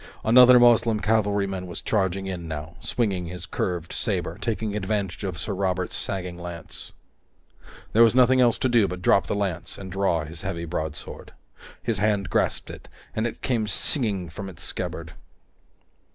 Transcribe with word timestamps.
Another 0.23 0.59
Moslem 0.59 0.99
cavalryman 0.99 1.67
was 1.67 1.79
charging 1.79 2.25
in 2.25 2.47
now, 2.47 2.75
swinging 2.79 3.27
his 3.27 3.45
curved 3.45 3.93
saber, 3.93 4.35
taking 4.41 4.75
advantage 4.75 5.23
of 5.23 5.37
Sir 5.39 5.53
Robert's 5.53 5.95
sagging 5.95 6.39
lance. 6.39 6.93
There 7.93 8.01
was 8.01 8.15
nothing 8.15 8.41
else 8.41 8.57
to 8.57 8.67
do 8.67 8.87
but 8.87 9.03
drop 9.03 9.27
the 9.27 9.35
lance 9.35 9.77
and 9.77 9.91
draw 9.91 10.23
his 10.25 10.41
heavy 10.41 10.65
broadsword. 10.65 11.33
His 11.83 11.99
hand 11.99 12.31
grasped 12.31 12.71
it, 12.71 12.87
and 13.15 13.27
it 13.27 13.43
came 13.43 13.67
singing 13.67 14.29
from 14.29 14.49
its 14.49 14.63
scabbard. 14.63 15.13